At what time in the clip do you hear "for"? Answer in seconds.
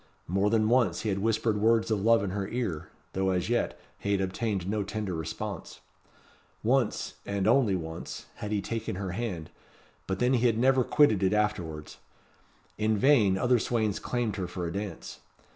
14.47-14.65